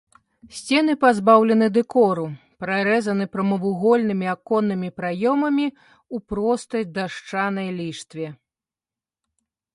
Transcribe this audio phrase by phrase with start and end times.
[0.59, 2.23] Сцены пазбаўлены дэкору,
[2.63, 8.27] прарэзаны прамавугольнымі аконнымі праёмамі ў простай дашчанай ліштве.